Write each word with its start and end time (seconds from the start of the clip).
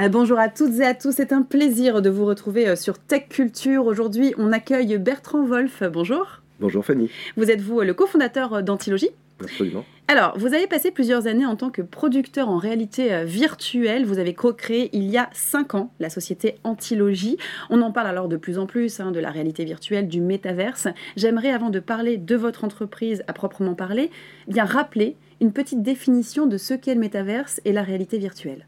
Euh, 0.00 0.08
bonjour 0.08 0.40
à 0.40 0.48
toutes 0.48 0.80
et 0.80 0.84
à 0.84 0.92
tous, 0.92 1.12
c'est 1.12 1.32
un 1.32 1.42
plaisir 1.42 2.02
de 2.02 2.10
vous 2.10 2.26
retrouver 2.26 2.66
euh, 2.66 2.74
sur 2.74 2.98
Tech 2.98 3.28
Culture. 3.28 3.86
Aujourd'hui, 3.86 4.34
on 4.38 4.50
accueille 4.50 4.98
Bertrand 4.98 5.44
Wolf. 5.44 5.84
Bonjour. 5.84 6.40
Bonjour 6.58 6.84
Fanny. 6.84 7.10
Vous 7.36 7.48
êtes 7.48 7.60
vous 7.60 7.80
le 7.80 7.94
cofondateur 7.94 8.64
d'Antilogie 8.64 9.10
Absolument. 9.40 9.84
Alors, 10.08 10.36
vous 10.36 10.52
avez 10.52 10.66
passé 10.66 10.90
plusieurs 10.90 11.28
années 11.28 11.46
en 11.46 11.54
tant 11.54 11.70
que 11.70 11.80
producteur 11.80 12.48
en 12.48 12.58
réalité 12.58 13.14
euh, 13.14 13.24
virtuelle. 13.24 14.04
Vous 14.04 14.18
avez 14.18 14.34
co-créé 14.34 14.90
il 14.92 15.08
y 15.08 15.16
a 15.16 15.30
cinq 15.32 15.76
ans 15.76 15.92
la 16.00 16.10
société 16.10 16.56
Antilogie. 16.64 17.36
On 17.70 17.80
en 17.80 17.92
parle 17.92 18.08
alors 18.08 18.26
de 18.26 18.36
plus 18.36 18.58
en 18.58 18.66
plus 18.66 18.98
hein, 18.98 19.12
de 19.12 19.20
la 19.20 19.30
réalité 19.30 19.64
virtuelle, 19.64 20.08
du 20.08 20.20
métaverse. 20.20 20.88
J'aimerais, 21.16 21.50
avant 21.50 21.70
de 21.70 21.78
parler 21.78 22.16
de 22.16 22.34
votre 22.34 22.64
entreprise 22.64 23.22
à 23.28 23.32
proprement 23.32 23.74
parler, 23.74 24.10
bien 24.48 24.64
rappeler 24.64 25.16
une 25.40 25.52
petite 25.52 25.82
définition 25.82 26.46
de 26.46 26.58
ce 26.58 26.74
qu'est 26.74 26.94
le 26.94 27.00
métaverse 27.00 27.60
et 27.64 27.72
la 27.72 27.84
réalité 27.84 28.18
virtuelle. 28.18 28.66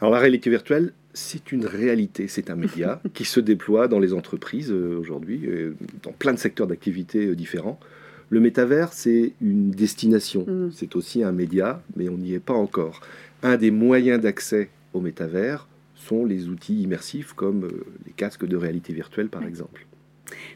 Alors 0.00 0.12
la 0.12 0.18
réalité 0.18 0.50
virtuelle, 0.50 0.92
c'est 1.14 1.52
une 1.52 1.64
réalité, 1.64 2.28
c'est 2.28 2.50
un 2.50 2.56
média 2.56 3.00
qui 3.14 3.24
se 3.24 3.40
déploie 3.40 3.88
dans 3.88 3.98
les 3.98 4.12
entreprises 4.12 4.70
euh, 4.70 4.98
aujourd'hui, 4.98 5.42
euh, 5.46 5.74
dans 6.02 6.12
plein 6.12 6.34
de 6.34 6.38
secteurs 6.38 6.66
d'activité 6.66 7.26
euh, 7.26 7.34
différents. 7.34 7.80
Le 8.28 8.40
métavers, 8.40 8.92
c'est 8.92 9.32
une 9.40 9.70
destination, 9.70 10.44
mm. 10.46 10.72
c'est 10.72 10.96
aussi 10.96 11.22
un 11.22 11.32
média, 11.32 11.82
mais 11.96 12.08
on 12.08 12.18
n'y 12.18 12.34
est 12.34 12.40
pas 12.40 12.54
encore. 12.54 13.00
Un 13.42 13.56
des 13.56 13.70
moyens 13.70 14.20
d'accès 14.20 14.68
au 14.92 15.00
métavers 15.00 15.68
sont 15.94 16.26
les 16.26 16.48
outils 16.48 16.82
immersifs 16.82 17.32
comme 17.32 17.68
les 18.04 18.12
casques 18.12 18.46
de 18.46 18.56
réalité 18.56 18.92
virtuelle 18.92 19.28
par 19.28 19.44
exemple. 19.44 19.86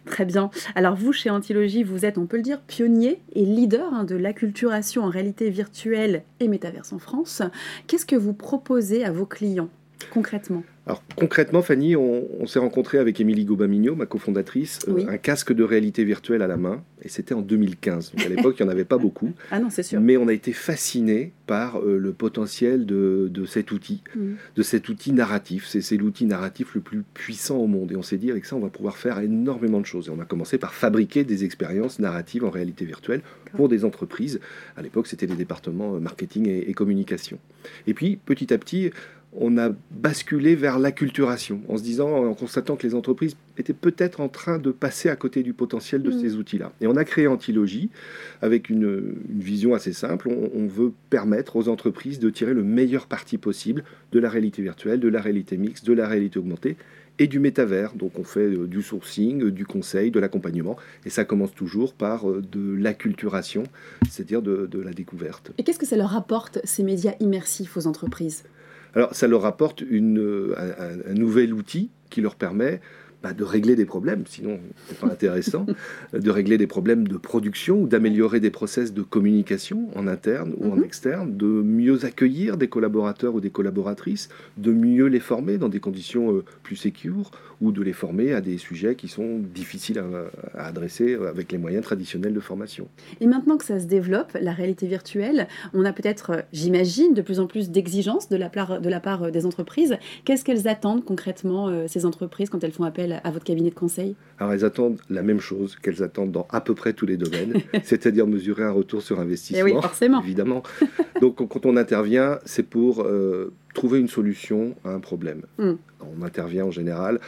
Très 0.07 0.25
bien. 0.25 0.51
Alors 0.75 0.95
vous, 0.95 1.13
chez 1.13 1.31
Antilogie, 1.31 1.83
vous 1.83 2.05
êtes, 2.05 2.19
on 2.19 2.27
peut 2.27 2.37
le 2.37 2.43
dire, 2.43 2.61
pionnier 2.61 3.21
et 3.35 3.45
leader 3.45 3.93
hein, 3.93 4.05
de 4.05 4.17
l'acculturation 4.17 5.05
en 5.05 5.09
réalité 5.09 5.51
virtuelle 5.51 6.23
et 6.41 6.49
métaverse 6.49 6.93
en 6.93 6.99
France. 6.99 7.43
Qu'est-ce 7.87 8.07
que 8.07 8.17
vous 8.17 8.33
proposez 8.33 9.05
à 9.05 9.13
vos 9.13 9.27
clients 9.27 9.69
concrètement? 10.11 10.63
Alors 10.91 11.05
concrètement, 11.15 11.63
Fanny, 11.63 11.95
on, 11.95 12.49
s'est 12.49 12.59
rencontré 12.59 12.99
avec 12.99 13.21
Émilie 13.21 13.45
Gobamigno, 13.45 13.95
ma 13.95 14.07
cofondatrice, 14.07 14.81
euh, 14.89 15.07
un 15.09 15.19
casque 15.19 15.53
de 15.53 15.63
réalité 15.63 16.03
virtuelle 16.03 16.43
à 16.43 16.49
la 16.49 16.57
main, 16.57 16.83
et 17.03 17.09
c'était 17.09 17.33
en 17.33 17.43
2015. 17.43 18.11
Donc 18.11 18.27
à 18.27 18.29
l'époque, 18.35 18.57
il 18.59 18.65
n'y 18.65 18.69
en 18.69 18.73
avait 18.73 18.85
pas 18.85 18.99
beaucoup. 18.99 19.31
Ah 19.53 19.61
non, 19.61 19.71
c'est 19.71 19.85
sûr. 19.85 20.01
Mais 20.01 20.17
on 20.17 20.27
a 20.27 20.33
été 20.33 20.53
fasciné 20.53 21.31
par 21.47 21.79
euh, 21.79 21.97
le 21.97 22.13
potentiel 22.13 22.87
de, 22.87 23.31
cet 23.47 23.71
outil, 23.71 24.03
mm. 24.17 24.33
de 24.57 24.63
cet 24.65 24.89
outil 24.89 25.13
narratif. 25.13 25.69
C'est 25.69 25.97
l'outil 25.97 26.25
narratif 26.25 26.75
le 26.75 26.81
plus 26.81 27.05
puissant 27.15 27.59
au 27.59 27.69
monde. 27.69 27.93
Et 27.93 27.97
on 27.97 28.03
s'est 28.03 28.19
dit, 28.19 28.33
avec 28.33 28.45
ça, 28.45 28.57
on 28.57 28.61
va 28.61 28.69
pouvoir 28.69 28.97
faire 28.97 29.21
énormément 29.21 29.79
de 29.79 29.87
choses. 29.87 30.09
Et 30.09 30.11
on 30.11 30.19
a 30.19 30.25
commencé 30.25 30.59
par 30.59 30.75
fabriquer 30.75 31.23
des 31.23 31.45
expériences 31.45 32.01
narratives 32.01 32.45
en 32.45 32.51
réalité 32.51 32.85
virtuelle 32.85 33.23
pour 33.55 33.69
des 33.69 33.85
entreprises. 33.85 34.41
À 34.77 34.83
l'époque, 34.83 35.07
c'était 35.07 35.27
les 35.27 35.37
départements 35.37 35.95
euh, 35.95 36.01
marketing 36.01 36.49
et 36.49 36.75
communication. 36.75 37.39
Et 37.87 37.95
puis, 37.95 38.17
petit 38.17 38.53
à 38.53 38.59
petit, 38.59 38.91
on 39.33 39.59
a 39.59 39.71
basculé 39.93 40.57
vers 40.57 40.79
l'acculturation, 40.79 41.61
en 41.69 41.77
se 41.77 41.83
disant, 41.83 42.11
en 42.27 42.35
constatant 42.35 42.75
que 42.75 42.87
les 42.87 42.95
entreprises 42.95 43.37
étaient 43.59 43.73
peut-être 43.73 44.21
en 44.21 44.29
train 44.29 44.59
de 44.59 44.71
passer 44.73 45.09
à 45.09 45.15
côté 45.15 45.43
du 45.43 45.53
potentiel 45.53 46.03
de 46.03 46.11
mm. 46.11 46.21
ces 46.21 46.37
outils-là. 46.37 46.73
Et 46.81 46.89
on 46.89 46.97
a 46.97 47.05
créé 47.05 47.29
Antilogie 47.29 47.91
avec 48.43 48.71
une, 48.71 49.15
vision 49.29 49.75
assez 49.75 49.93
simple. 49.93 50.29
On, 50.29 50.67
veut 50.67 50.93
permettre 51.11 51.57
aux 51.57 51.69
entreprises 51.69 52.19
de 52.19 52.31
tirer 52.31 52.55
le 52.55 52.63
meilleur 52.63 53.07
parti 53.07 53.39
possible 53.39 53.85
de 54.13 54.19
la 54.19 54.29
réalité 54.29 54.63
virtuelle, 54.63 55.01
de 55.01 55.09
la 55.09 55.21
réalité 55.21 55.57
mixte, 55.57 55.87
de 55.87 55.93
la 55.93 56.07
réalité 56.07 56.39
augmentée 56.39 56.77
et 57.19 57.27
du 57.27 57.39
métavers. 57.39 57.95
Donc 57.95 58.19
on 58.19 58.25
fait 58.25 58.41
euh, 58.41 58.67
du 58.67 58.83
sourcing, 58.83 59.45
euh, 59.45 59.51
du 59.51 59.67
conseil, 59.67 60.11
de 60.11 60.21
l'accompagnement. 60.21 60.77
Et 61.05 61.11
ça 61.11 61.25
commence 61.25 61.53
toujours 61.55 61.93
par 61.93 62.29
euh, 62.29 62.43
de 62.51 62.75
l'acculturation, 62.75 63.65
c'est-à-dire 64.09 64.43
de, 64.43 64.67
de 64.67 64.81
la 64.81 64.93
découverte. 64.93 65.53
Et 65.59 65.65
qu'est-ce 65.65 65.79
que 65.79 65.87
ça 65.87 65.97
leur 65.97 66.17
apporte, 66.17 66.61
ces 66.65 66.83
médias 66.83 67.15
immersifs 67.21 67.77
aux 67.77 67.87
entreprises? 67.87 68.45
Alors 68.95 69.15
ça 69.15 69.27
leur 69.27 69.47
apporte 69.47 69.83
un, 69.83 71.15
nouvel 71.15 71.53
outil 71.55 71.91
qui 72.11 72.21
leur 72.21 72.35
permet 72.35 72.81
bah, 73.23 73.35
de 73.35 73.45
régler 73.45 73.77
des 73.77 73.85
problèmes, 73.85 74.25
sinon 74.27 74.59
c'est 74.87 74.99
pas 74.99 75.09
intéressant, 75.09 75.67
de 76.15 76.31
régler 76.31 76.57
des 76.57 76.67
problèmes 76.67 77.07
de 77.07 77.19
production 77.19 77.83
ou 77.83 77.87
d'améliorer 77.87 78.41
des 78.41 78.51
process 78.51 78.95
de 78.95 79.03
communication 79.03 79.89
en 79.95 80.07
interne 80.07 80.55
ou 80.57 80.73
en 80.73 80.77
mhm. 80.77 80.85
externe, 80.85 81.37
de 81.37 81.47
mieux 81.47 82.07
accueillir 82.07 82.57
des 82.57 82.69
collaborateurs 82.69 83.35
ou 83.35 83.41
des 83.41 83.51
collaboratrices, 83.51 84.31
de 84.57 84.73
mieux 84.73 85.07
les 85.07 85.21
former 85.21 85.59
dans 85.59 85.69
des 85.69 85.81
conditions 85.81 86.33
euh, 86.33 86.45
plus 86.63 86.77
sécures 86.77 87.31
ou 87.61 87.73
de 87.73 87.83
les 87.83 87.93
former 87.93 88.33
à 88.33 88.41
des 88.41 88.57
sujets 88.57 88.95
qui 88.95 89.09
sont 89.09 89.39
difficiles 89.39 90.03
à, 90.55 90.65
adresser 90.65 91.15
avec 91.15 91.53
les 91.53 91.59
moyens 91.59 91.85
traditionnels 91.85 92.33
de 92.33 92.41
formation. 92.41 92.89
Et 93.21 93.27
maintenant 93.27 93.59
que 93.59 93.67
ça 93.67 93.79
se 93.79 93.85
développe, 93.85 94.33
la 94.41 94.53
réalité 94.53 94.87
virtuelle, 94.87 95.47
on 95.75 95.85
a 95.85 95.93
peut-être, 95.93 96.31
euh, 96.31 96.43
j'imagine, 96.55 97.13
de 97.13 97.21
plus 97.21 97.39
en 97.39 97.47
plus 97.47 97.71
d'exigences 97.71 98.31
de, 98.31 98.37
la 98.37 98.49
part, 98.49 98.81
de 98.81 98.89
la 98.89 99.01
part 99.01 99.25
euh, 99.25 99.31
des 99.31 99.45
entreprises. 99.45 99.99
Qu'est-ce 100.25 100.43
qu'elles 100.43 100.69
attendent 100.69 101.05
concrètement, 101.05 101.87
ces 101.87 102.07
entreprises, 102.07 102.49
quand 102.49 102.63
elles 102.65 102.73
font 102.73 102.85
appel 102.85 103.10
à 103.13 103.31
votre 103.31 103.45
cabinet 103.45 103.71
de 103.71 103.75
conseil? 103.75 104.15
Alors 104.39 104.53
elles 104.53 104.65
attendent 104.65 104.99
la 105.11 105.23
même 105.23 105.41
chose 105.41 105.77
qu'elles 105.77 106.03
attendent 106.03 106.33
dans 106.33 106.47
à 106.51 106.61
peu 106.61 106.75
près 106.75 106.93
tous 106.93 107.07
les 107.07 107.17
domaines, 107.17 107.55
c'est-à-dire 107.83 108.27
mesurer 108.27 108.65
un 108.65 108.71
retour 108.71 109.03
sur 109.03 109.21
investissement. 109.21 109.67
Et 109.67 109.71
eh 109.71 109.75
oui, 109.75 109.81
forcément. 109.81 110.23
Évidemment. 110.23 110.63
Donc 111.21 111.37
quand 111.37 111.67
on 111.67 111.77
intervient, 111.77 112.39
c'est 112.45 112.63
pour 112.63 113.03
euh, 113.03 113.53
trouver 113.75 113.99
une 114.01 114.09
solution 114.09 114.75
à 114.85 114.91
un 114.91 115.01
problème. 115.01 115.43
Hmm. 115.59 115.75
On 116.01 116.23
intervient 116.23 116.65
en 116.65 116.71
général 116.71 117.21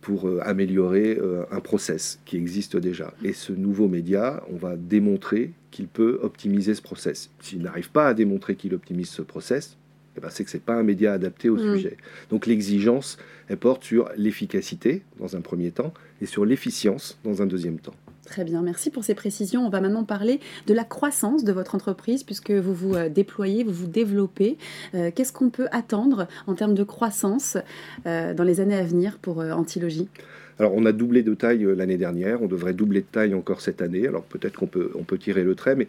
pour 0.00 0.28
euh, 0.28 0.40
améliorer 0.42 1.18
euh, 1.20 1.44
un 1.50 1.60
process 1.60 2.20
qui 2.24 2.36
existe 2.36 2.76
déjà. 2.76 3.12
Et 3.24 3.32
ce 3.32 3.52
nouveau 3.52 3.88
média, 3.88 4.42
on 4.50 4.56
va 4.56 4.76
démontrer 4.76 5.52
qu'il 5.70 5.88
peut 5.88 6.18
optimiser 6.22 6.74
ce 6.74 6.82
process. 6.82 7.30
S'il 7.40 7.62
n'arrive 7.62 7.90
pas 7.90 8.08
à 8.08 8.14
démontrer 8.14 8.56
qu'il 8.56 8.74
optimise 8.74 9.08
ce 9.08 9.22
process, 9.22 9.76
ben, 10.20 10.28
c'est 10.30 10.44
que 10.44 10.50
ce 10.50 10.56
n'est 10.56 10.62
pas 10.62 10.74
un 10.74 10.82
média 10.82 11.12
adapté 11.12 11.48
au 11.48 11.56
hmm. 11.56 11.76
sujet. 11.76 11.96
Donc 12.30 12.46
l'exigence, 12.46 13.18
elle 13.48 13.56
porte 13.56 13.84
sur 13.84 14.10
l'efficacité 14.16 15.02
dans 15.18 15.36
un 15.36 15.40
premier 15.40 15.70
temps 15.70 15.92
et 16.20 16.26
sur 16.26 16.44
l'efficience 16.44 17.18
dans 17.24 17.42
un 17.42 17.46
deuxième 17.46 17.78
temps. 17.78 17.94
Très 18.28 18.44
bien, 18.44 18.60
merci 18.60 18.90
pour 18.90 19.04
ces 19.04 19.14
précisions. 19.14 19.66
On 19.66 19.70
va 19.70 19.80
maintenant 19.80 20.04
parler 20.04 20.38
de 20.66 20.74
la 20.74 20.84
croissance 20.84 21.44
de 21.44 21.52
votre 21.52 21.74
entreprise 21.74 22.24
puisque 22.24 22.50
vous 22.50 22.74
vous 22.74 22.94
euh, 22.94 23.08
déployez, 23.08 23.64
vous 23.64 23.72
vous 23.72 23.86
développez. 23.86 24.58
Euh, 24.94 25.10
qu'est-ce 25.14 25.32
qu'on 25.32 25.48
peut 25.48 25.66
attendre 25.72 26.28
en 26.46 26.54
termes 26.54 26.74
de 26.74 26.82
croissance 26.82 27.56
euh, 28.04 28.34
dans 28.34 28.44
les 28.44 28.60
années 28.60 28.76
à 28.76 28.84
venir 28.84 29.16
pour 29.16 29.38
Antilogie? 29.38 30.08
Alors 30.58 30.74
on 30.74 30.84
a 30.84 30.92
doublé 30.92 31.22
de 31.22 31.32
taille 31.32 31.66
l'année 31.74 31.96
dernière, 31.96 32.42
on 32.42 32.48
devrait 32.48 32.74
doubler 32.74 33.00
de 33.00 33.06
taille 33.06 33.32
encore 33.32 33.62
cette 33.62 33.80
année. 33.80 34.06
Alors 34.06 34.24
peut-être 34.24 34.58
qu'on 34.58 34.66
peut, 34.66 34.90
on 34.94 35.04
peut 35.04 35.16
tirer 35.16 35.42
le 35.42 35.54
trait, 35.54 35.74
mais 35.74 35.86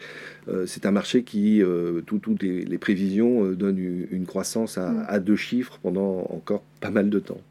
c'est 0.65 0.85
un 0.85 0.91
marché 0.91 1.23
qui, 1.23 1.61
toutes 2.05 2.43
les, 2.43 2.77
prévisions 2.77 3.51
donnent 3.51 4.05
une, 4.11 4.25
croissance 4.27 4.77
mm. 4.77 5.05
à, 5.07 5.19
deux 5.19 5.35
chiffres 5.35 5.79
pendant 5.81 6.27
encore 6.29 6.63
pas 6.79 6.91
mal 6.91 7.09
de 7.09 7.19
temps. 7.19 7.41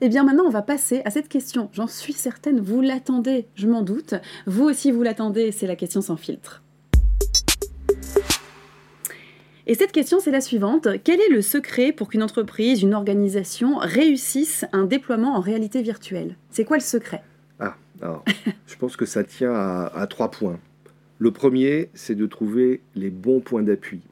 Eh 0.00 0.08
bien 0.08 0.24
maintenant, 0.24 0.44
on 0.44 0.50
va 0.50 0.62
passer 0.62 1.02
à 1.04 1.10
cette 1.10 1.28
question. 1.28 1.70
J'en 1.72 1.86
suis 1.86 2.12
certaine, 2.12 2.60
vous 2.60 2.80
l'attendez, 2.80 3.46
je 3.54 3.66
m'en 3.66 3.82
doute. 3.82 4.14
Vous 4.46 4.64
aussi, 4.64 4.90
vous 4.90 5.02
l'attendez, 5.02 5.52
c'est 5.52 5.66
la 5.66 5.76
question 5.76 6.00
sans 6.00 6.16
filtre. 6.16 6.62
Et 9.68 9.74
cette 9.74 9.90
question, 9.90 10.20
c'est 10.20 10.30
la 10.30 10.40
suivante. 10.40 10.86
Quel 11.02 11.20
est 11.20 11.28
le 11.28 11.42
secret 11.42 11.90
pour 11.90 12.08
qu'une 12.08 12.22
entreprise, 12.22 12.82
une 12.82 12.94
organisation 12.94 13.78
réussisse 13.78 14.64
un 14.72 14.84
déploiement 14.84 15.34
en 15.34 15.40
réalité 15.40 15.82
virtuelle? 15.82 16.36
C'est 16.50 16.64
quoi 16.64 16.76
le 16.76 16.82
secret? 16.82 17.22
Ah, 17.58 17.74
alors, 18.00 18.24
je 18.66 18.76
pense 18.76 18.96
que 18.96 19.06
ça 19.06 19.24
tient 19.24 19.52
à, 19.52 20.06
trois 20.08 20.30
points. 20.30 20.60
Le 21.18 21.32
premier, 21.32 21.90
c'est 21.94 22.14
de 22.14 22.26
trouver 22.26 22.80
les 22.94 23.10
bons 23.10 23.40
points 23.40 23.62
d'appui. 23.62 24.02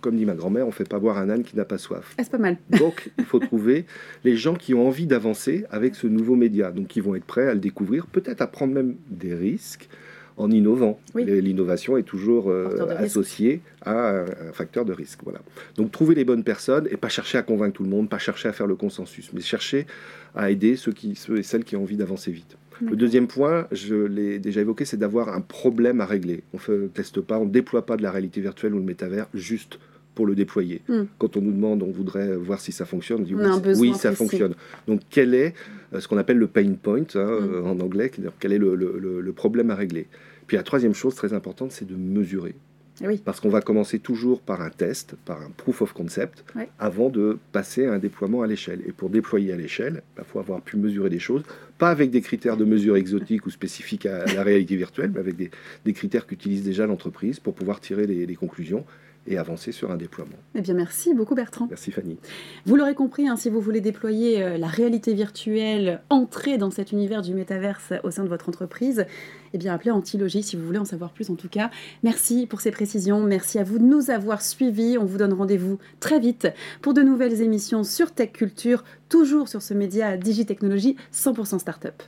Comme 0.00 0.16
dit 0.16 0.24
ma 0.24 0.34
grand-mère, 0.34 0.64
on 0.64 0.68
ne 0.68 0.74
fait 0.74 0.88
pas 0.88 0.98
boire 0.98 1.18
un 1.18 1.30
âne 1.30 1.42
qui 1.42 1.56
n'a 1.56 1.64
pas 1.64 1.78
soif. 1.78 2.14
Ah, 2.18 2.24
c'est 2.24 2.30
pas 2.30 2.38
mal. 2.38 2.56
Donc, 2.78 3.10
il 3.18 3.24
faut 3.24 3.38
trouver 3.38 3.86
les 4.24 4.36
gens 4.36 4.54
qui 4.54 4.74
ont 4.74 4.86
envie 4.86 5.06
d'avancer 5.06 5.64
avec 5.70 5.94
ce 5.94 6.06
nouveau 6.06 6.36
média. 6.36 6.70
Donc, 6.70 6.88
qui 6.88 7.00
vont 7.00 7.14
être 7.14 7.24
prêts 7.24 7.48
à 7.48 7.54
le 7.54 7.60
découvrir, 7.60 8.06
peut-être 8.06 8.40
à 8.42 8.46
prendre 8.46 8.74
même 8.74 8.96
des 9.08 9.34
risques, 9.34 9.88
en 10.36 10.50
innovant. 10.50 11.00
L'innovation 11.14 11.96
est 11.96 12.02
toujours 12.02 12.50
euh, 12.50 12.94
associée 12.98 13.60
à 13.84 14.20
un 14.20 14.52
facteur 14.52 14.84
de 14.84 14.92
risque. 14.92 15.20
Voilà. 15.24 15.40
Donc 15.76 15.90
trouver 15.92 16.14
les 16.14 16.24
bonnes 16.24 16.44
personnes 16.44 16.86
et 16.90 16.96
pas 16.96 17.08
chercher 17.08 17.38
à 17.38 17.42
convaincre 17.42 17.74
tout 17.74 17.84
le 17.84 17.88
monde, 17.88 18.08
pas 18.08 18.18
chercher 18.18 18.48
à 18.48 18.52
faire 18.52 18.66
le 18.66 18.76
consensus, 18.76 19.30
mais 19.32 19.40
chercher 19.40 19.86
à 20.34 20.50
aider 20.50 20.76
ceux, 20.76 20.92
qui, 20.92 21.14
ceux 21.14 21.38
et 21.38 21.42
celles 21.42 21.64
qui 21.64 21.76
ont 21.76 21.82
envie 21.82 21.96
d'avancer 21.96 22.30
vite. 22.30 22.56
Le 22.80 22.96
deuxième 22.96 23.26
point, 23.26 23.66
je 23.72 23.94
l'ai 23.94 24.38
déjà 24.38 24.60
évoqué, 24.60 24.84
c'est 24.84 24.96
d'avoir 24.96 25.28
un 25.28 25.40
problème 25.40 26.00
à 26.00 26.06
régler. 26.06 26.42
On 26.52 26.72
ne 26.72 26.86
teste 26.88 27.20
pas, 27.20 27.38
on 27.38 27.46
ne 27.46 27.50
déploie 27.50 27.86
pas 27.86 27.96
de 27.96 28.02
la 28.02 28.10
réalité 28.10 28.40
virtuelle 28.40 28.74
ou 28.74 28.78
le 28.78 28.84
métavers 28.84 29.28
juste 29.34 29.78
pour 30.16 30.26
le 30.26 30.34
déployer. 30.34 30.82
Hmm. 30.88 31.04
Quand 31.18 31.36
on 31.36 31.42
nous 31.42 31.52
demande, 31.52 31.82
on 31.82 31.90
voudrait 31.90 32.34
voir 32.36 32.58
si 32.58 32.72
ça 32.72 32.86
fonctionne, 32.86 33.20
on 33.20 33.24
dit 33.24 33.34
oui, 33.78 33.94
ça 33.94 34.12
fonctionne. 34.12 34.54
Donc 34.88 35.02
quel 35.10 35.34
est 35.34 35.54
euh, 35.92 36.00
ce 36.00 36.08
qu'on 36.08 36.16
appelle 36.16 36.38
le 36.38 36.46
pain 36.48 36.72
point 36.72 37.02
hein, 37.14 37.24
hmm. 37.24 37.54
euh, 37.54 37.62
en 37.62 37.78
anglais, 37.80 38.10
quel 38.40 38.52
est 38.52 38.58
le, 38.58 39.32
problème 39.36 39.70
à 39.70 39.76
régler 39.76 40.08
Puis 40.46 40.56
la 40.56 40.62
troisième 40.62 40.94
chose 40.94 41.14
très 41.14 41.34
importante, 41.34 41.70
c'est 41.70 41.86
de 41.86 41.94
mesurer. 41.94 42.54
Oui. 43.02 43.20
Parce 43.24 43.40
qu'on 43.40 43.48
va 43.48 43.60
commencer 43.60 43.98
toujours 43.98 44.40
par 44.40 44.60
un 44.62 44.70
test, 44.70 45.16
par 45.24 45.42
un 45.42 45.50
proof 45.50 45.82
of 45.82 45.92
concept, 45.92 46.44
avant 46.78 47.10
de 47.10 47.38
passer 47.52 47.86
à 47.86 47.92
un 47.92 47.98
déploiement 47.98 48.42
à 48.42 48.46
l'échelle. 48.46 48.82
Et 48.86 48.92
pour 48.92 49.10
déployer 49.10 49.52
à 49.52 49.56
l'échelle, 49.56 50.02
il 50.14 50.16
bah, 50.16 50.24
faut 50.26 50.38
avoir 50.38 50.62
pu 50.62 50.76
mesurer 50.76 51.10
des 51.10 51.18
choses, 51.18 51.42
pas 51.78 51.90
avec 51.90 52.10
des 52.10 52.20
critères 52.20 52.56
de 52.56 52.64
mesure 52.64 52.96
exotiques 52.96 53.46
ou 53.46 53.50
spécifiques 53.50 54.06
à 54.06 54.24
la 54.26 54.42
réalité 54.42 54.76
virtuelle, 54.76 55.10
mais 55.12 55.20
avec 55.20 55.36
des, 55.36 55.92
critères 55.92 56.26
qu'utilise 56.26 56.62
déjà 56.62 56.86
l'entreprise 56.86 57.40
pour 57.40 57.54
pouvoir 57.54 57.80
tirer 57.80 58.06
des 58.06 58.36
conclusions 58.36 58.84
et 59.26 59.38
avancer 59.38 59.72
sur 59.72 59.90
un 59.90 59.96
déploiement. 59.96 60.36
Eh 60.54 60.60
bien, 60.60 60.74
merci 60.74 61.14
beaucoup 61.14 61.34
Bertrand. 61.34 61.66
Merci 61.68 61.90
Fanny. 61.90 62.18
Vous 62.64 62.76
l'aurez 62.76 62.94
compris, 62.94 63.28
hein, 63.28 63.36
si 63.36 63.50
vous 63.50 63.60
voulez 63.60 63.80
déployer 63.80 64.42
euh, 64.42 64.58
la 64.58 64.66
réalité 64.66 65.14
virtuelle, 65.14 66.00
entrer 66.10 66.58
dans 66.58 66.70
cet 66.70 66.92
univers 66.92 67.22
du 67.22 67.34
métaverse 67.34 67.92
au 68.04 68.10
sein 68.10 68.24
de 68.24 68.28
votre 68.28 68.48
entreprise, 68.48 69.06
eh 69.52 69.58
bien, 69.58 69.74
appelez 69.74 69.90
Antilogie 69.90 70.42
si 70.42 70.56
vous 70.56 70.64
voulez 70.64 70.78
en 70.78 70.84
savoir 70.84 71.12
plus 71.12 71.30
en 71.30 71.34
tout 71.34 71.48
cas. 71.48 71.70
Merci 72.02 72.46
pour 72.46 72.60
ces 72.60 72.70
précisions, 72.70 73.22
merci 73.22 73.58
à 73.58 73.64
vous 73.64 73.78
de 73.78 73.84
nous 73.84 74.10
avoir 74.10 74.42
suivis. 74.42 74.98
On 74.98 75.04
vous 75.04 75.18
donne 75.18 75.32
rendez-vous 75.32 75.78
très 76.00 76.20
vite 76.20 76.48
pour 76.82 76.94
de 76.94 77.02
nouvelles 77.02 77.42
émissions 77.42 77.84
sur 77.84 78.12
Tech 78.12 78.32
Culture, 78.32 78.84
toujours 79.08 79.48
sur 79.48 79.62
ce 79.62 79.74
média 79.74 80.16
Digitechnologie 80.16 80.96
100% 81.12 81.58
Startup. 81.58 82.02